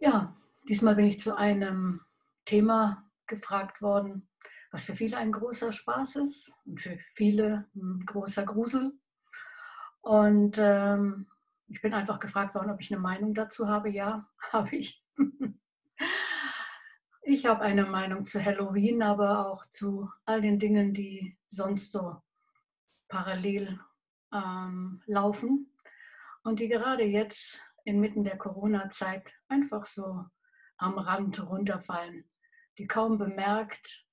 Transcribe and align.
Ja, 0.00 0.36
diesmal 0.68 0.94
bin 0.94 1.06
ich 1.06 1.20
zu 1.20 1.36
einem 1.36 2.00
Thema 2.44 3.04
gefragt 3.26 3.82
worden, 3.82 4.28
was 4.70 4.84
für 4.84 4.94
viele 4.94 5.16
ein 5.16 5.32
großer 5.32 5.72
Spaß 5.72 6.16
ist 6.16 6.54
und 6.66 6.80
für 6.80 6.96
viele 7.14 7.66
ein 7.74 8.04
großer 8.06 8.44
Grusel. 8.44 8.92
Und 10.00 10.56
ähm, 10.58 11.26
ich 11.66 11.82
bin 11.82 11.94
einfach 11.94 12.20
gefragt 12.20 12.54
worden, 12.54 12.70
ob 12.70 12.80
ich 12.80 12.92
eine 12.92 13.00
Meinung 13.00 13.34
dazu 13.34 13.66
habe. 13.66 13.90
Ja, 13.90 14.28
habe 14.52 14.76
ich. 14.76 15.04
ich 17.22 17.46
habe 17.46 17.62
eine 17.62 17.84
Meinung 17.84 18.24
zu 18.24 18.42
Halloween, 18.42 19.02
aber 19.02 19.48
auch 19.48 19.66
zu 19.66 20.10
all 20.24 20.40
den 20.40 20.60
Dingen, 20.60 20.94
die 20.94 21.36
sonst 21.48 21.90
so 21.90 22.22
parallel 23.08 23.80
ähm, 24.32 25.02
laufen 25.06 25.72
und 26.44 26.60
die 26.60 26.68
gerade 26.68 27.02
jetzt 27.02 27.60
inmitten 27.88 28.22
der 28.22 28.36
Corona-Zeit 28.36 29.32
einfach 29.48 29.86
so 29.86 30.26
am 30.76 30.98
Rand 30.98 31.40
runterfallen, 31.48 32.24
die 32.76 32.86
kaum 32.86 33.18
bemerkt 33.18 34.06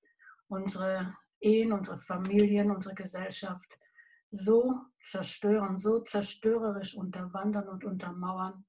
unsere 0.47 1.16
Ehen, 1.39 1.73
unsere 1.73 1.97
Familien, 1.97 2.71
unsere 2.71 2.95
Gesellschaft 2.95 3.77
so 4.31 4.81
zerstören, 4.99 5.77
so 5.77 5.99
zerstörerisch 5.99 6.95
unterwandern 6.95 7.67
und 7.67 7.83
untermauern, 7.83 8.66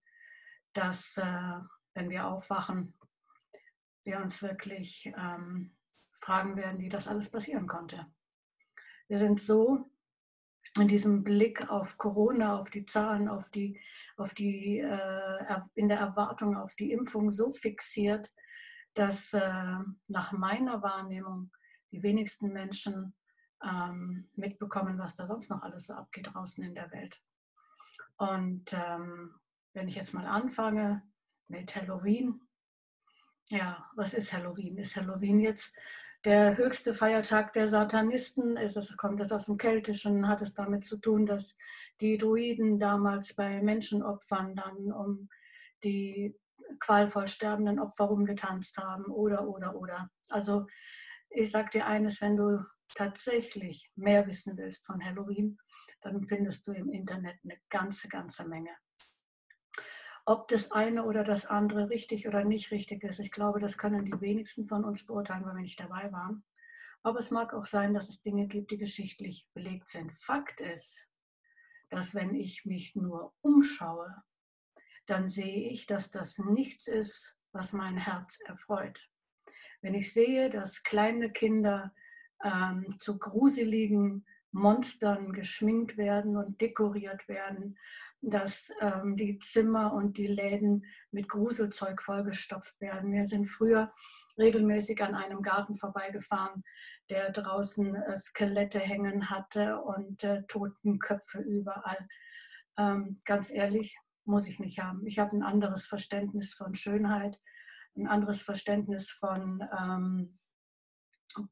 dass, 0.72 1.16
äh, 1.16 1.58
wenn 1.94 2.10
wir 2.10 2.26
aufwachen, 2.26 2.94
wir 4.04 4.18
uns 4.18 4.42
wirklich 4.42 5.12
ähm, 5.16 5.74
fragen 6.20 6.56
werden, 6.56 6.80
wie 6.80 6.88
das 6.88 7.08
alles 7.08 7.30
passieren 7.30 7.66
konnte. 7.66 8.06
Wir 9.08 9.18
sind 9.18 9.40
so 9.40 9.88
in 10.82 10.88
diesem 10.88 11.24
Blick 11.24 11.68
auf 11.70 11.98
Corona, 11.98 12.58
auf 12.58 12.70
die 12.70 12.84
Zahlen, 12.84 13.28
auf 13.28 13.50
die, 13.50 13.80
auf 14.16 14.34
die 14.34 14.78
äh, 14.78 15.60
in 15.74 15.88
der 15.88 15.98
Erwartung 15.98 16.56
auf 16.56 16.74
die 16.74 16.92
Impfung 16.92 17.30
so 17.30 17.52
fixiert, 17.52 18.32
dass 18.94 19.32
äh, 19.32 19.78
nach 20.08 20.32
meiner 20.32 20.82
Wahrnehmung 20.82 21.50
die 21.92 22.02
wenigsten 22.02 22.52
Menschen 22.52 23.14
ähm, 23.62 24.28
mitbekommen, 24.34 24.98
was 24.98 25.16
da 25.16 25.26
sonst 25.26 25.50
noch 25.50 25.62
alles 25.62 25.86
so 25.86 25.94
abgeht 25.94 26.28
draußen 26.32 26.62
in 26.64 26.74
der 26.74 26.90
Welt. 26.92 27.20
Und 28.16 28.72
ähm, 28.72 29.34
wenn 29.72 29.88
ich 29.88 29.96
jetzt 29.96 30.14
mal 30.14 30.26
anfange 30.26 31.02
mit 31.48 31.74
Halloween, 31.76 32.40
ja, 33.50 33.88
was 33.94 34.14
ist 34.14 34.32
Halloween? 34.32 34.78
Ist 34.78 34.96
Halloween 34.96 35.40
jetzt 35.40 35.76
der 36.24 36.56
höchste 36.56 36.94
Feiertag 36.94 37.52
der 37.52 37.68
Satanisten 37.68 38.56
ist, 38.56 38.76
es 38.76 38.96
kommt 38.96 39.20
es 39.20 39.32
aus 39.32 39.46
dem 39.46 39.58
Keltischen, 39.58 40.28
hat 40.28 40.42
es 40.42 40.54
damit 40.54 40.84
zu 40.84 40.98
tun, 40.98 41.26
dass 41.26 41.56
die 42.00 42.18
Druiden 42.18 42.78
damals 42.78 43.34
bei 43.34 43.62
Menschenopfern 43.62 44.56
dann 44.56 44.92
um 44.92 45.28
die 45.84 46.36
qualvoll 46.80 47.28
sterbenden 47.28 47.78
Opfer 47.78 48.04
rumgetanzt 48.04 48.78
haben 48.78 49.06
oder, 49.06 49.46
oder, 49.48 49.76
oder. 49.76 50.10
Also 50.30 50.66
ich 51.30 51.50
sage 51.50 51.70
dir 51.70 51.86
eines, 51.86 52.20
wenn 52.20 52.36
du 52.36 52.64
tatsächlich 52.94 53.90
mehr 53.94 54.26
wissen 54.26 54.56
willst 54.56 54.86
von 54.86 55.04
Halloween, 55.04 55.58
dann 56.00 56.26
findest 56.26 56.66
du 56.66 56.72
im 56.72 56.90
Internet 56.90 57.38
eine 57.44 57.58
ganze, 57.68 58.08
ganze 58.08 58.46
Menge. 58.46 58.70
Ob 60.28 60.48
das 60.48 60.72
eine 60.72 61.04
oder 61.04 61.22
das 61.22 61.46
andere 61.46 61.88
richtig 61.88 62.26
oder 62.26 62.44
nicht 62.44 62.72
richtig 62.72 63.04
ist, 63.04 63.20
ich 63.20 63.30
glaube, 63.30 63.60
das 63.60 63.78
können 63.78 64.04
die 64.04 64.20
wenigsten 64.20 64.66
von 64.66 64.84
uns 64.84 65.06
beurteilen, 65.06 65.44
weil 65.44 65.54
wir 65.54 65.62
nicht 65.62 65.78
dabei 65.78 66.10
waren. 66.10 66.42
Aber 67.04 67.20
es 67.20 67.30
mag 67.30 67.54
auch 67.54 67.66
sein, 67.66 67.94
dass 67.94 68.08
es 68.08 68.22
Dinge 68.22 68.48
gibt, 68.48 68.72
die 68.72 68.76
geschichtlich 68.76 69.48
belegt 69.54 69.88
sind. 69.88 70.12
Fakt 70.12 70.60
ist, 70.60 71.08
dass 71.90 72.16
wenn 72.16 72.34
ich 72.34 72.66
mich 72.66 72.96
nur 72.96 73.32
umschaue, 73.40 74.24
dann 75.06 75.28
sehe 75.28 75.70
ich, 75.70 75.86
dass 75.86 76.10
das 76.10 76.38
nichts 76.38 76.88
ist, 76.88 77.36
was 77.52 77.72
mein 77.72 77.96
Herz 77.96 78.40
erfreut. 78.46 79.08
Wenn 79.80 79.94
ich 79.94 80.12
sehe, 80.12 80.50
dass 80.50 80.82
kleine 80.82 81.30
Kinder 81.30 81.94
ähm, 82.42 82.98
zu 82.98 83.18
gruseligen 83.18 84.26
Monstern 84.50 85.32
geschminkt 85.32 85.96
werden 85.96 86.36
und 86.36 86.60
dekoriert 86.60 87.28
werden, 87.28 87.78
dass 88.26 88.72
ähm, 88.80 89.16
die 89.16 89.38
Zimmer 89.38 89.92
und 89.92 90.18
die 90.18 90.26
Läden 90.26 90.84
mit 91.12 91.28
Gruselzeug 91.28 92.02
vollgestopft 92.02 92.80
werden. 92.80 93.12
Wir 93.12 93.26
sind 93.26 93.46
früher 93.46 93.92
regelmäßig 94.36 95.00
an 95.02 95.14
einem 95.14 95.42
Garten 95.42 95.76
vorbeigefahren, 95.76 96.64
der 97.08 97.30
draußen 97.30 97.94
äh, 97.94 98.18
Skelette 98.18 98.80
hängen 98.80 99.30
hatte 99.30 99.80
und 99.80 100.24
äh, 100.24 100.42
Totenköpfe 100.48 101.38
überall. 101.38 102.08
Ähm, 102.76 103.16
ganz 103.24 103.52
ehrlich, 103.52 103.96
muss 104.24 104.48
ich 104.48 104.58
nicht 104.58 104.80
haben. 104.80 105.06
Ich 105.06 105.20
habe 105.20 105.36
ein 105.36 105.44
anderes 105.44 105.86
Verständnis 105.86 106.52
von 106.52 106.74
Schönheit, 106.74 107.40
ein 107.96 108.08
anderes 108.08 108.42
Verständnis 108.42 109.08
von 109.08 109.64
ähm, 109.78 110.38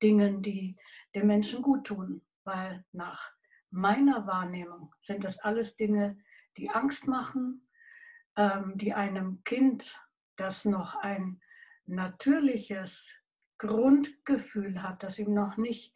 Dingen, 0.02 0.42
die 0.42 0.76
dem 1.14 1.28
Menschen 1.28 1.62
gut 1.62 1.86
tun, 1.86 2.22
weil 2.42 2.84
nach 2.90 3.30
meiner 3.70 4.26
Wahrnehmung 4.26 4.92
sind 5.00 5.22
das 5.22 5.38
alles 5.38 5.76
Dinge, 5.76 6.18
die 6.56 6.70
Angst 6.70 7.08
machen, 7.08 7.68
ähm, 8.36 8.72
die 8.76 8.94
einem 8.94 9.42
Kind, 9.44 10.00
das 10.36 10.64
noch 10.64 10.96
ein 10.96 11.40
natürliches 11.86 13.20
Grundgefühl 13.58 14.82
hat, 14.82 15.02
das 15.02 15.18
ihm 15.18 15.32
noch 15.32 15.56
nicht 15.56 15.94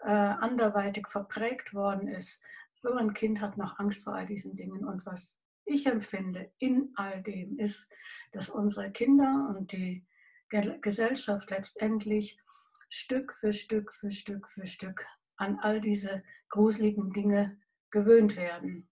äh, 0.00 0.10
anderweitig 0.10 1.08
verprägt 1.08 1.74
worden 1.74 2.08
ist, 2.08 2.42
so 2.74 2.94
ein 2.94 3.12
Kind 3.12 3.40
hat 3.40 3.58
noch 3.58 3.78
Angst 3.78 4.04
vor 4.04 4.14
all 4.14 4.26
diesen 4.26 4.56
Dingen. 4.56 4.84
Und 4.84 5.04
was 5.04 5.38
ich 5.64 5.86
empfinde 5.86 6.50
in 6.58 6.92
all 6.96 7.22
dem 7.22 7.58
ist, 7.58 7.92
dass 8.32 8.48
unsere 8.48 8.90
Kinder 8.90 9.54
und 9.54 9.72
die 9.72 10.06
Gesellschaft 10.48 11.50
letztendlich 11.50 12.40
Stück 12.88 13.32
für 13.32 13.52
Stück 13.52 13.92
für 13.92 14.10
Stück 14.10 14.48
für 14.48 14.66
Stück 14.66 15.06
an 15.36 15.58
all 15.60 15.80
diese 15.80 16.24
gruseligen 16.48 17.12
Dinge 17.12 17.58
gewöhnt 17.90 18.36
werden. 18.36 18.89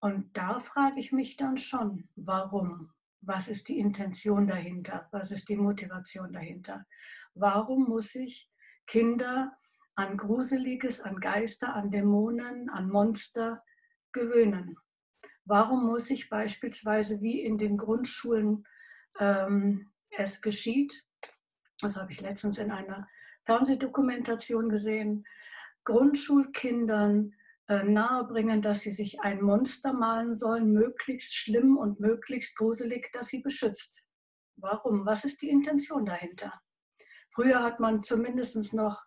Und 0.00 0.36
da 0.36 0.60
frage 0.60 1.00
ich 1.00 1.12
mich 1.12 1.36
dann 1.36 1.56
schon, 1.56 2.08
warum? 2.16 2.92
Was 3.20 3.48
ist 3.48 3.68
die 3.68 3.78
Intention 3.78 4.46
dahinter? 4.46 5.08
Was 5.10 5.32
ist 5.32 5.48
die 5.48 5.56
Motivation 5.56 6.32
dahinter? 6.32 6.86
Warum 7.34 7.88
muss 7.88 8.14
ich 8.14 8.48
Kinder 8.86 9.56
an 9.96 10.16
Gruseliges, 10.16 11.00
an 11.00 11.18
Geister, 11.18 11.74
an 11.74 11.90
Dämonen, 11.90 12.70
an 12.70 12.88
Monster 12.88 13.64
gewöhnen? 14.12 14.76
Warum 15.44 15.86
muss 15.86 16.10
ich 16.10 16.28
beispielsweise, 16.28 17.20
wie 17.20 17.40
in 17.40 17.58
den 17.58 17.76
Grundschulen 17.76 18.66
ähm, 19.18 19.90
es 20.10 20.40
geschieht, 20.40 21.04
das 21.80 21.96
habe 21.96 22.12
ich 22.12 22.20
letztens 22.20 22.58
in 22.58 22.70
einer 22.70 23.08
Fernsehdokumentation 23.46 24.68
gesehen, 24.68 25.26
Grundschulkindern 25.84 27.34
nahebringen, 27.68 28.62
dass 28.62 28.80
sie 28.80 28.90
sich 28.90 29.20
ein 29.20 29.42
Monster 29.42 29.92
malen 29.92 30.34
sollen, 30.34 30.72
möglichst 30.72 31.34
schlimm 31.34 31.76
und 31.76 32.00
möglichst 32.00 32.56
gruselig, 32.56 33.10
das 33.12 33.28
sie 33.28 33.40
beschützt. 33.40 34.00
Warum? 34.56 35.04
Was 35.06 35.24
ist 35.24 35.42
die 35.42 35.50
Intention 35.50 36.06
dahinter? 36.06 36.60
Früher 37.30 37.62
hat 37.62 37.78
man 37.78 38.02
zumindest 38.02 38.74
noch 38.74 39.02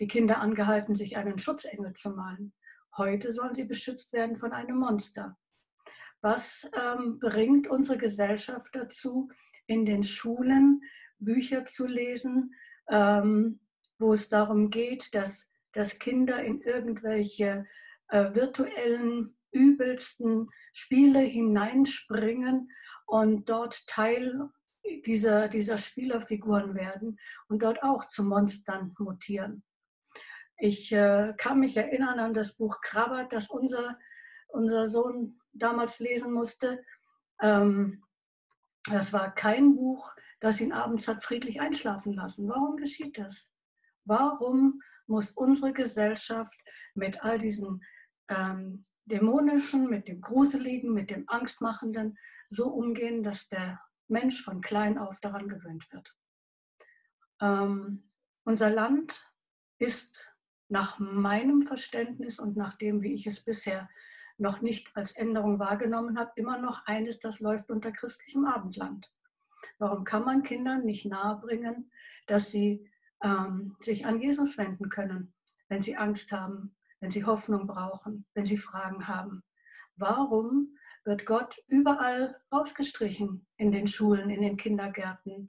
die 0.00 0.08
Kinder 0.08 0.40
angehalten, 0.40 0.94
sich 0.94 1.16
einen 1.16 1.38
Schutzengel 1.38 1.92
zu 1.92 2.10
malen. 2.10 2.52
Heute 2.96 3.30
sollen 3.30 3.54
sie 3.54 3.64
beschützt 3.64 4.12
werden 4.12 4.36
von 4.36 4.52
einem 4.52 4.78
Monster. 4.78 5.36
Was 6.22 6.68
ähm, 6.74 7.18
bringt 7.18 7.68
unsere 7.68 7.98
Gesellschaft 7.98 8.74
dazu, 8.74 9.28
in 9.66 9.84
den 9.84 10.02
Schulen 10.02 10.80
Bücher 11.18 11.66
zu 11.66 11.86
lesen, 11.86 12.54
ähm, 12.90 13.60
wo 13.98 14.12
es 14.12 14.28
darum 14.28 14.70
geht, 14.70 15.14
dass, 15.14 15.50
dass 15.72 15.98
Kinder 15.98 16.42
in 16.42 16.60
irgendwelche 16.62 17.66
äh, 18.08 18.34
virtuellen, 18.34 19.36
übelsten 19.52 20.50
Spiele 20.72 21.20
hineinspringen 21.20 22.70
und 23.06 23.48
dort 23.48 23.86
Teil 23.86 24.50
dieser, 25.04 25.48
dieser 25.48 25.78
Spielerfiguren 25.78 26.74
werden 26.74 27.18
und 27.48 27.62
dort 27.62 27.82
auch 27.82 28.06
zu 28.06 28.24
Monstern 28.24 28.94
mutieren. 28.98 29.64
Ich 30.58 30.92
äh, 30.92 31.34
kann 31.36 31.60
mich 31.60 31.76
erinnern 31.76 32.18
an 32.18 32.34
das 32.34 32.56
Buch 32.56 32.80
Krabbert, 32.80 33.32
das 33.32 33.50
unser, 33.50 33.98
unser 34.48 34.86
Sohn 34.86 35.38
damals 35.52 35.98
lesen 35.98 36.32
musste. 36.32 36.82
Ähm, 37.40 38.02
das 38.88 39.12
war 39.12 39.34
kein 39.34 39.74
Buch, 39.74 40.14
das 40.40 40.60
ihn 40.60 40.72
abends 40.72 41.08
hat 41.08 41.24
friedlich 41.24 41.60
einschlafen 41.60 42.14
lassen. 42.14 42.48
Warum 42.48 42.76
geschieht 42.76 43.18
das? 43.18 43.52
Warum 44.04 44.80
muss 45.06 45.32
unsere 45.32 45.72
Gesellschaft 45.72 46.58
mit 46.94 47.22
all 47.22 47.38
diesen 47.38 47.82
ähm, 48.28 48.84
Dämonischen, 49.04 49.88
mit 49.88 50.08
dem 50.08 50.20
Gruseligen, 50.20 50.92
mit 50.92 51.10
dem 51.10 51.28
Angstmachenden 51.28 52.18
so 52.48 52.68
umgehen, 52.68 53.22
dass 53.22 53.48
der 53.48 53.80
Mensch 54.08 54.42
von 54.42 54.60
klein 54.60 54.98
auf 54.98 55.20
daran 55.20 55.48
gewöhnt 55.48 55.90
wird. 55.92 56.14
Ähm, 57.40 58.10
unser 58.44 58.70
Land 58.70 59.32
ist 59.78 60.24
nach 60.68 60.98
meinem 60.98 61.62
Verständnis 61.62 62.38
und 62.38 62.56
nach 62.56 62.74
dem, 62.74 63.02
wie 63.02 63.12
ich 63.12 63.26
es 63.26 63.44
bisher 63.44 63.88
noch 64.38 64.60
nicht 64.60 64.94
als 64.96 65.16
Änderung 65.16 65.58
wahrgenommen 65.58 66.18
habe, 66.18 66.32
immer 66.36 66.58
noch 66.58 66.86
eines, 66.86 67.20
das 67.20 67.40
läuft 67.40 67.70
unter 67.70 67.92
christlichem 67.92 68.44
Abendland. 68.44 69.08
Warum 69.78 70.04
kann 70.04 70.24
man 70.24 70.42
Kindern 70.42 70.84
nicht 70.84 71.06
nahebringen, 71.06 71.90
dass 72.26 72.50
sie 72.50 72.90
ähm, 73.22 73.76
sich 73.80 74.04
an 74.06 74.20
Jesus 74.20 74.58
wenden 74.58 74.88
können, 74.88 75.32
wenn 75.68 75.82
sie 75.82 75.96
Angst 75.96 76.32
haben, 76.32 76.75
wenn 77.06 77.12
sie 77.12 77.24
Hoffnung 77.24 77.68
brauchen, 77.68 78.26
wenn 78.34 78.46
sie 78.46 78.58
Fragen 78.58 79.06
haben? 79.06 79.44
Warum 79.94 80.76
wird 81.04 81.24
Gott 81.24 81.54
überall 81.68 82.36
rausgestrichen 82.50 83.46
in 83.58 83.70
den 83.70 83.86
Schulen, 83.86 84.28
in 84.28 84.42
den 84.42 84.56
Kindergärten? 84.56 85.48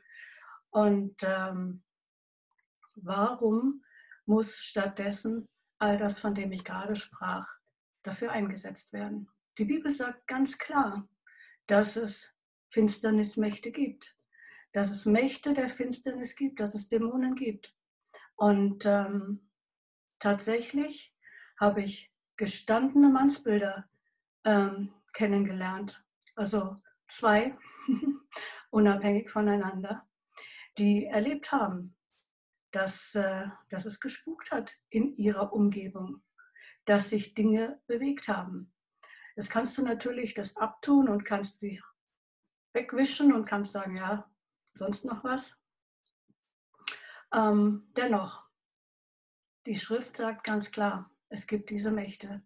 Und 0.70 1.16
ähm, 1.24 1.84
warum 2.96 3.84
muss 4.28 4.60
stattdessen 4.60 5.50
all 5.80 5.98
das, 5.98 6.20
von 6.20 6.36
dem 6.36 6.52
ich 6.52 6.64
gerade 6.64 6.96
sprach, 6.96 7.48
dafür 8.04 8.34
eingesetzt 8.34 8.94
werden? 8.94 9.28
Die 9.58 9.66
Bibel 9.66 9.92
sagt 9.92 10.28
ganz 10.28 10.60
klar, 10.60 11.10
dass 11.66 11.96
es 11.96 12.36
Finsternismächte 12.70 13.72
gibt, 13.72 14.16
dass 14.74 14.92
es 14.92 15.08
Mächte 15.08 15.56
der 15.56 15.70
Finsternis 15.70 16.36
gibt, 16.36 16.60
dass 16.60 16.76
es 16.76 16.88
Dämonen 16.88 17.34
gibt. 17.34 17.76
Und 18.36 18.86
ähm, 18.86 19.50
tatsächlich 20.20 21.17
habe 21.60 21.82
ich 21.82 22.12
gestandene 22.38 23.10
Mannsbilder 23.10 23.90
ähm, 24.46 24.94
kennengelernt, 25.14 26.04
also 26.36 26.82
zwei, 27.08 27.58
unabhängig 28.70 29.30
voneinander, 29.30 30.08
die 30.78 31.06
erlebt 31.06 31.52
haben, 31.52 31.96
dass, 32.72 33.16
äh, 33.16 33.48
dass 33.70 33.86
es 33.86 34.00
gespukt 34.00 34.52
hat 34.52 34.76
in 34.90 35.16
ihrer 35.18 35.54
Umgebung, 35.54 36.22
dass 36.86 37.10
sich 37.10 37.34
Dinge 37.34 37.82
bewegt 37.88 38.28
haben. 38.28 38.74
Das 39.36 39.50
kannst 39.50 39.78
du 39.78 39.84
natürlich 39.84 40.34
das 40.34 40.58
abtun 40.58 41.10
und 41.10 41.24
kannst 41.24 41.62
die 41.62 41.82
wegwischen 42.74 43.34
und 43.34 43.46
kannst 43.46 43.72
sagen, 43.72 43.96
ja, 43.98 44.30
sonst 44.74 45.06
noch 45.06 45.24
was. 45.24 45.60
Ähm, 47.34 47.92
dennoch, 47.96 48.44
die 49.66 49.76
Schrift 49.76 50.18
sagt 50.18 50.44
ganz 50.44 50.72
klar, 50.72 51.12
es 51.30 51.48
gibt 51.48 51.70
diese 51.70 51.92
Mächte. 51.92 52.42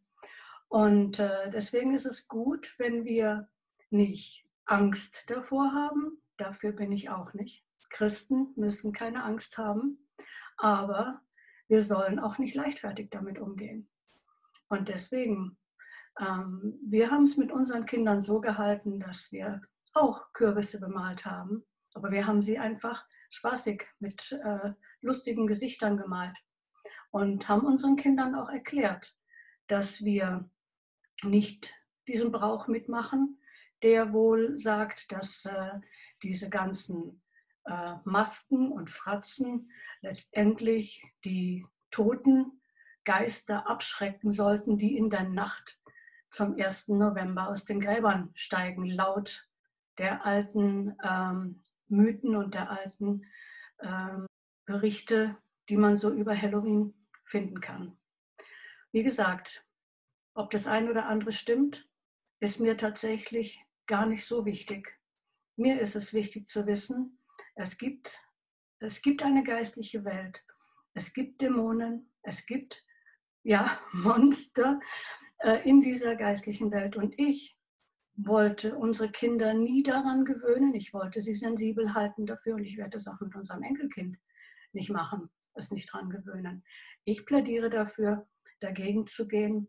Und 0.68 1.19
äh, 1.19 1.50
deswegen 1.51 1.94
ist 1.94 2.06
es 2.06 2.28
gut, 2.28 2.75
wenn 2.78 3.04
wir 3.06 3.50
nicht 3.89 4.45
Angst 4.66 5.30
davor 5.30 5.74
haben. 5.74 6.22
Dafür 6.38 6.72
bin 6.72 6.92
ich 6.92 7.10
auch 7.10 7.33
nicht. 7.33 7.66
Christen 7.89 8.54
müssen 8.56 8.94
keine 8.94 9.24
Angst 9.24 9.57
haben, 9.57 10.07
aber 10.57 11.22
wir 11.68 11.83
sollen 11.83 12.19
auch 12.19 12.38
nicht 12.38 12.56
leichtfertig 12.56 13.10
damit 13.10 13.38
umgehen. 13.38 13.89
Und 14.69 14.88
deswegen 14.88 15.57
ähm, 16.19 16.80
wir 16.84 17.12
haben 17.12 17.24
es 17.24 17.38
mit 17.38 17.51
unseren 17.51 17.86
Kindern 17.86 18.22
so 18.22 18.42
gehalten, 18.42 19.00
dass 19.00 19.31
wir 19.31 19.62
auch 19.94 20.34
Kürbisse 20.34 20.80
bemalt 20.80 21.25
haben, 21.25 21.66
aber 21.94 22.12
wir 22.12 22.27
haben 22.27 22.42
sie 22.42 22.60
einfach 22.60 23.06
spaßig 23.30 23.86
mit 24.00 24.31
äh, 24.44 24.74
lustigen 25.01 25.48
Gesichtern 25.48 25.98
gemalt 25.98 26.38
und 27.12 27.48
haben 27.48 27.66
unseren 27.66 27.96
Kindern 27.96 28.36
auch 28.36 28.50
erklärt, 28.50 29.16
dass 29.68 30.04
wir 30.04 30.50
nicht 31.24 31.74
diesen 32.08 32.31
Brauch 32.31 32.68
mitmachen, 32.68 33.40
der 33.84 34.13
wohl 34.13 34.58
sagt, 34.58 35.12
dass 35.12 35.46
äh, 35.46 35.80
diese 36.24 36.50
ganzen 36.50 37.22
äh, 37.66 37.96
Masken 38.04 38.72
und 38.72 38.90
Fratzen 38.90 39.72
letztendlich 40.02 41.04
die 41.24 41.66
toten 41.90 42.62
Geister 43.04 43.68
abschrecken 43.68 44.31
sollten, 44.31 44.78
die 44.78 44.98
in 44.98 45.10
der 45.10 45.24
Nacht 45.24 45.80
zum 46.30 46.56
1. 46.56 46.90
November 46.90 47.50
aus 47.50 47.66
den 47.66 47.81
Gräbern 47.81 48.31
steigen, 48.36 48.86
laut 48.86 49.48
der 49.98 50.25
alten 50.25 50.96
ähm, 51.04 51.62
Mythen 51.88 52.36
und 52.36 52.54
der 52.54 52.72
alten 52.72 53.25
ähm, 53.81 54.25
Berichte, 54.66 55.38
die 55.69 55.78
man 55.78 55.98
so 55.98 56.12
über 56.12 56.40
Halloween 56.40 56.94
finden 57.31 57.62
kann. 57.62 57.98
Wie 58.92 59.04
gesagt, 59.04 59.66
ob 60.33 60.51
das 60.51 60.68
ein 60.68 60.89
oder 60.89 61.07
andere 61.07 61.31
stimmt, 61.31 61.89
ist 62.39 62.60
mir 62.60 62.78
tatsächlich 62.78 63.63
gar 63.88 64.06
nicht 64.06 64.25
so 64.25 64.45
wichtig. 64.45 65.00
Mir 65.56 65.80
ist 65.80 65.95
es 65.95 66.13
wichtig 66.13 66.48
zu 66.48 66.68
wissen, 66.68 67.19
es 67.56 67.78
gibt, 67.78 68.22
es 68.80 69.01
gibt 69.01 69.24
eine 69.24 69.44
geistliche 69.44 70.04
Welt, 70.06 70.44
es 70.94 71.13
gibt 71.13 71.42
Dämonen, 71.42 72.12
es 72.22 72.45
gibt 72.45 72.86
ja, 73.44 73.80
Monster, 73.92 74.80
äh, 75.39 75.68
in 75.68 75.81
dieser 75.81 76.16
geistlichen 76.16 76.72
Welt. 76.72 76.95
Und 76.95 77.18
ich 77.18 77.57
wollte 78.16 78.77
unsere 78.77 79.12
Kinder 79.12 79.54
nie 79.54 79.84
daran 79.84 80.25
gewöhnen. 80.25 80.75
Ich 80.75 80.94
wollte 80.94 81.22
sie 81.22 81.34
sensibel 81.34 81.94
halten 81.94 82.25
dafür 82.25 82.56
und 82.56 82.63
ich 82.63 82.77
werde 82.77 82.92
das 82.92 83.07
auch 83.07 83.19
mit 83.19 83.36
unserem 83.36 83.63
Enkelkind 83.63 84.18
nicht 84.74 84.89
machen, 84.89 85.30
es 85.56 85.71
nicht 85.71 85.94
daran 85.94 86.09
gewöhnen. 86.09 86.63
Ich 87.03 87.25
plädiere 87.25 87.69
dafür, 87.69 88.27
dagegen 88.59 89.07
zu 89.07 89.27
gehen 89.27 89.68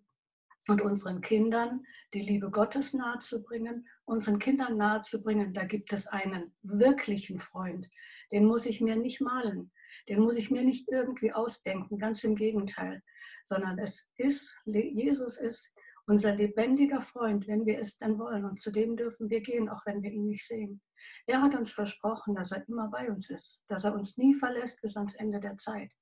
und 0.69 0.83
unseren 0.83 1.21
Kindern 1.21 1.85
die 2.15 2.21
Liebe 2.21 2.51
Gottes 2.51 2.93
nahezubringen, 2.93 3.89
unseren 4.05 4.39
Kindern 4.39 4.77
nahezubringen, 4.77 5.55
da 5.55 5.65
gibt 5.65 5.93
es 5.93 6.07
einen 6.07 6.55
wirklichen 6.63 7.39
Freund. 7.41 7.89
Den 8.31 8.45
muss 8.45 8.67
ich 8.67 8.81
mir 8.81 8.97
nicht 8.97 9.21
malen, 9.21 9.73
den 10.09 10.21
muss 10.21 10.37
ich 10.37 10.51
mir 10.51 10.63
nicht 10.63 10.89
irgendwie 10.91 11.33
ausdenken, 11.33 11.99
ganz 11.99 12.23
im 12.25 12.37
Gegenteil 12.37 13.03
sondern 13.45 13.79
es 13.79 14.11
ist, 14.17 14.55
Jesus 14.65 15.39
ist 15.39 15.73
unser 16.07 16.35
lebendiger 16.35 17.01
Freund, 17.01 17.47
wenn 17.47 17.67
wir 17.67 17.79
es 17.79 17.99
denn 17.99 18.19
wollen. 18.19 18.45
Und 18.45 18.61
zu 18.61 18.71
dem 18.71 18.97
dürfen 18.97 19.31
wir 19.31 19.41
gehen, 19.41 19.69
auch 19.69 19.85
wenn 19.87 20.03
wir 20.03 20.11
ihn 20.11 20.29
nicht 20.29 20.47
sehen. 20.47 20.83
Er 21.27 21.43
hat 21.43 21.55
uns 21.55 21.73
versprochen, 21.73 22.35
dass 22.35 22.53
er 22.53 22.67
immer 22.69 22.89
bei 22.89 23.11
uns 23.11 23.31
ist, 23.31 23.65
dass 23.69 23.85
er 23.85 23.95
uns 23.95 24.17
nie 24.17 24.35
verlässt 24.35 24.81
bis 24.83 24.97
ans 24.97 25.15
Ende 25.15 25.41
der 25.41 25.57
Zeit. 25.59 25.93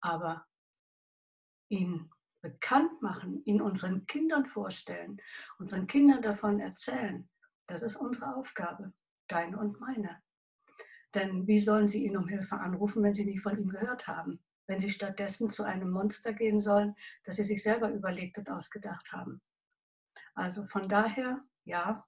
Aber 0.00 0.46
ihn 1.68 2.10
bekannt 2.42 3.00
machen, 3.00 3.42
ihn 3.44 3.62
unseren 3.62 4.06
Kindern 4.06 4.44
vorstellen, 4.44 5.20
unseren 5.58 5.86
Kindern 5.86 6.20
davon 6.20 6.60
erzählen, 6.60 7.28
das 7.66 7.82
ist 7.82 7.96
unsere 7.96 8.36
Aufgabe, 8.36 8.92
deine 9.28 9.58
und 9.58 9.80
meine. 9.80 10.22
Denn 11.14 11.46
wie 11.46 11.60
sollen 11.60 11.88
sie 11.88 12.04
ihn 12.04 12.16
um 12.16 12.28
Hilfe 12.28 12.56
anrufen, 12.56 13.02
wenn 13.02 13.14
sie 13.14 13.24
nie 13.24 13.38
von 13.38 13.56
ihm 13.56 13.70
gehört 13.70 14.08
haben? 14.08 14.44
Wenn 14.66 14.80
sie 14.80 14.90
stattdessen 14.90 15.50
zu 15.50 15.62
einem 15.62 15.90
Monster 15.90 16.32
gehen 16.32 16.60
sollen, 16.60 16.94
das 17.24 17.36
sie 17.36 17.44
sich 17.44 17.62
selber 17.62 17.90
überlegt 17.90 18.38
und 18.38 18.50
ausgedacht 18.50 19.12
haben. 19.12 19.42
Also 20.34 20.64
von 20.64 20.88
daher, 20.88 21.42
ja, 21.64 22.06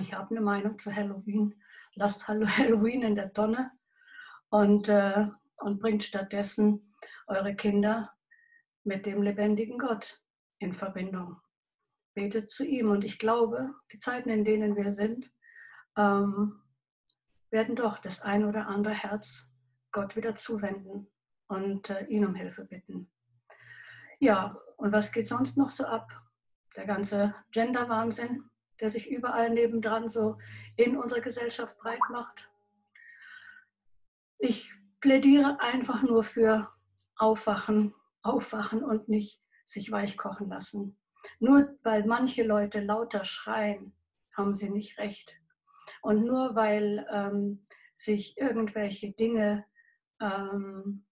ich 0.00 0.12
habe 0.12 0.30
eine 0.30 0.40
Meinung 0.40 0.78
zu 0.78 0.94
Halloween. 0.94 1.54
Lasst 1.94 2.26
Halloween 2.28 3.02
in 3.02 3.14
der 3.14 3.32
Tonne 3.32 3.70
und, 4.48 4.88
äh, 4.88 5.26
und 5.58 5.80
bringt 5.80 6.02
stattdessen 6.02 6.94
eure 7.26 7.54
Kinder 7.54 8.12
mit 8.82 9.06
dem 9.06 9.22
lebendigen 9.22 9.78
Gott 9.78 10.20
in 10.58 10.72
Verbindung. 10.72 11.40
Betet 12.14 12.50
zu 12.50 12.66
ihm. 12.66 12.90
Und 12.90 13.04
ich 13.04 13.18
glaube, 13.18 13.74
die 13.92 13.98
Zeiten, 13.98 14.28
in 14.28 14.44
denen 14.44 14.76
wir 14.76 14.90
sind, 14.90 15.32
ähm, 15.96 16.60
werden 17.50 17.76
doch 17.76 17.98
das 17.98 18.20
ein 18.20 18.44
oder 18.44 18.66
andere 18.66 18.94
Herz 18.94 19.52
Gott 19.92 20.16
wieder 20.16 20.34
zuwenden 20.34 21.13
und 21.48 21.90
äh, 21.90 22.04
ihn 22.06 22.24
um 22.24 22.34
Hilfe 22.34 22.64
bitten. 22.64 23.10
Ja, 24.18 24.56
und 24.76 24.92
was 24.92 25.12
geht 25.12 25.28
sonst 25.28 25.56
noch 25.56 25.70
so 25.70 25.84
ab? 25.84 26.10
Der 26.76 26.86
ganze 26.86 27.34
Gender-Wahnsinn, 27.52 28.50
der 28.80 28.90
sich 28.90 29.10
überall 29.10 29.50
nebendran 29.50 30.08
so 30.08 30.38
in 30.76 30.96
unserer 30.96 31.20
Gesellschaft 31.20 31.78
breit 31.78 32.00
macht. 32.10 32.50
Ich 34.38 34.74
plädiere 35.00 35.60
einfach 35.60 36.02
nur 36.02 36.22
für 36.22 36.72
Aufwachen, 37.16 37.94
Aufwachen 38.22 38.82
und 38.82 39.08
nicht 39.08 39.40
sich 39.64 39.90
weichkochen 39.90 40.48
lassen. 40.48 40.98
Nur 41.38 41.78
weil 41.82 42.04
manche 42.04 42.42
Leute 42.42 42.80
lauter 42.80 43.24
schreien, 43.24 43.94
haben 44.36 44.54
sie 44.54 44.70
nicht 44.70 44.98
recht. 44.98 45.40
Und 46.02 46.24
nur 46.24 46.54
weil 46.54 47.06
ähm, 47.10 47.62
sich 47.96 48.36
irgendwelche 48.36 49.12
Dinge 49.12 49.64
ähm, 50.20 51.04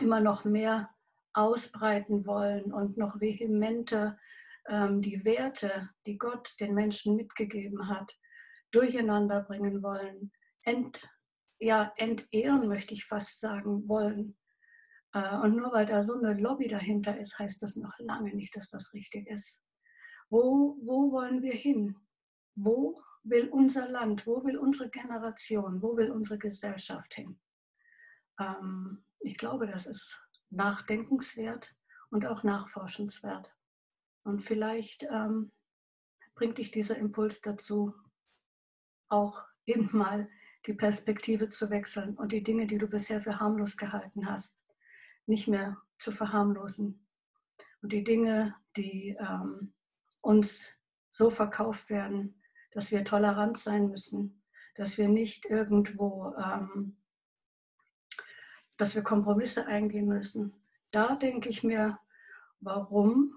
immer 0.00 0.20
noch 0.20 0.44
mehr 0.44 0.90
ausbreiten 1.34 2.26
wollen 2.26 2.72
und 2.72 2.96
noch 2.96 3.20
vehementer 3.20 4.18
ähm, 4.68 5.00
die 5.02 5.24
Werte, 5.24 5.90
die 6.06 6.18
Gott 6.18 6.54
den 6.60 6.74
Menschen 6.74 7.16
mitgegeben 7.16 7.88
hat, 7.88 8.18
durcheinander 8.70 9.42
bringen 9.42 9.82
wollen, 9.82 10.32
ent, 10.62 11.08
ja, 11.58 11.92
entehren, 11.96 12.68
möchte 12.68 12.94
ich 12.94 13.04
fast 13.04 13.40
sagen 13.40 13.88
wollen. 13.88 14.36
Äh, 15.12 15.36
und 15.38 15.56
nur 15.56 15.72
weil 15.72 15.86
da 15.86 16.02
so 16.02 16.14
eine 16.14 16.34
Lobby 16.34 16.68
dahinter 16.68 17.18
ist, 17.18 17.38
heißt 17.38 17.62
das 17.62 17.76
noch 17.76 17.98
lange 17.98 18.34
nicht, 18.34 18.56
dass 18.56 18.68
das 18.68 18.92
richtig 18.92 19.28
ist. 19.28 19.62
Wo, 20.30 20.78
wo 20.82 21.12
wollen 21.12 21.42
wir 21.42 21.54
hin? 21.54 21.96
Wo 22.54 23.02
will 23.22 23.48
unser 23.48 23.88
Land, 23.88 24.26
wo 24.26 24.44
will 24.44 24.58
unsere 24.58 24.90
Generation, 24.90 25.82
wo 25.82 25.96
will 25.96 26.10
unsere 26.10 26.38
Gesellschaft 26.38 27.14
hin? 27.14 27.38
Ähm, 28.40 29.04
ich 29.22 29.38
glaube, 29.38 29.66
das 29.66 29.86
ist 29.86 30.20
nachdenkenswert 30.50 31.74
und 32.10 32.26
auch 32.26 32.42
nachforschenswert. 32.42 33.54
Und 34.24 34.40
vielleicht 34.40 35.04
ähm, 35.04 35.52
bringt 36.34 36.58
dich 36.58 36.70
dieser 36.70 36.96
Impuls 36.96 37.40
dazu, 37.40 37.94
auch 39.08 39.44
eben 39.66 39.90
mal 39.96 40.28
die 40.66 40.74
Perspektive 40.74 41.48
zu 41.48 41.70
wechseln 41.70 42.16
und 42.16 42.32
die 42.32 42.42
Dinge, 42.42 42.66
die 42.66 42.78
du 42.78 42.86
bisher 42.86 43.20
für 43.20 43.40
harmlos 43.40 43.76
gehalten 43.76 44.28
hast, 44.28 44.62
nicht 45.26 45.48
mehr 45.48 45.76
zu 45.98 46.12
verharmlosen. 46.12 47.06
Und 47.80 47.92
die 47.92 48.04
Dinge, 48.04 48.54
die 48.76 49.16
ähm, 49.18 49.72
uns 50.20 50.74
so 51.10 51.30
verkauft 51.30 51.90
werden, 51.90 52.40
dass 52.70 52.90
wir 52.90 53.04
tolerant 53.04 53.58
sein 53.58 53.88
müssen, 53.88 54.42
dass 54.76 54.98
wir 54.98 55.08
nicht 55.08 55.44
irgendwo, 55.46 56.34
ähm, 56.36 56.96
dass 58.82 58.96
wir 58.96 59.04
Kompromisse 59.04 59.68
eingehen 59.68 60.08
müssen. 60.08 60.60
Da 60.90 61.14
denke 61.14 61.48
ich 61.48 61.62
mir, 61.62 62.00
warum 62.58 63.32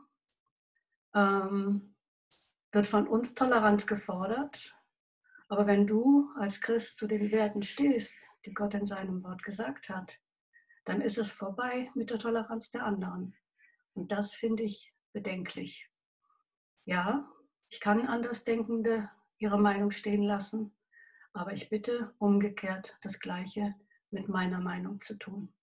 ähm, 1.13 1.93
wird 2.71 2.87
von 2.87 3.07
uns 3.07 3.35
Toleranz 3.35 3.85
gefordert, 3.85 4.75
aber 5.47 5.67
wenn 5.67 5.85
du 5.85 6.31
als 6.35 6.61
Christ 6.61 6.97
zu 6.97 7.05
den 7.05 7.31
Werten 7.31 7.61
stehst, 7.61 8.27
die 8.47 8.55
Gott 8.55 8.73
in 8.73 8.87
seinem 8.87 9.23
Wort 9.23 9.43
gesagt 9.43 9.89
hat, 9.89 10.19
dann 10.83 10.99
ist 10.99 11.19
es 11.19 11.31
vorbei 11.31 11.91
mit 11.93 12.09
der 12.09 12.17
Toleranz 12.17 12.71
der 12.71 12.83
anderen. 12.83 13.35
Und 13.93 14.11
das 14.11 14.33
finde 14.33 14.63
ich 14.63 14.95
bedenklich. 15.13 15.91
Ja, 16.85 17.29
ich 17.69 17.79
kann 17.79 18.07
Andersdenkende 18.07 19.11
ihre 19.37 19.59
Meinung 19.59 19.91
stehen 19.91 20.23
lassen, 20.23 20.75
aber 21.33 21.53
ich 21.53 21.69
bitte 21.69 22.15
umgekehrt 22.17 22.97
das 23.03 23.19
Gleiche 23.19 23.75
mit 24.15 24.29
meiner 24.29 24.59
Meinung 24.59 24.99
zu 25.01 25.15
tun. 25.19 25.53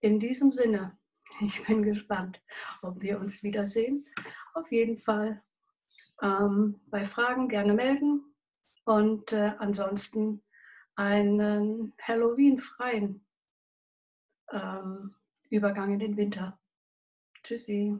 In 0.00 0.20
diesem 0.20 0.52
Sinne, 0.52 0.96
ich 1.40 1.64
bin 1.64 1.82
gespannt, 1.82 2.40
ob 2.82 3.02
wir 3.02 3.18
uns 3.18 3.42
wiedersehen. 3.42 4.06
Auf 4.52 4.70
jeden 4.70 4.98
Fall 4.98 5.42
ähm, 6.22 6.78
bei 6.86 7.04
Fragen 7.04 7.48
gerne 7.48 7.74
melden 7.74 8.22
und 8.84 9.32
äh, 9.32 9.54
ansonsten 9.58 10.42
einen 10.94 11.92
Halloween-freien 12.00 13.26
ähm, 14.52 15.14
Übergang 15.50 15.94
in 15.94 15.98
den 15.98 16.16
Winter. 16.16 16.60
Tschüssi. 17.42 17.98